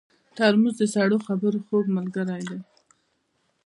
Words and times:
ترموز 0.35 0.75
د 0.79 0.83
سړو 0.93 1.17
خبرو 1.27 1.59
خوږ 1.65 1.85
ملګری 1.97 2.41
دی. 2.49 2.59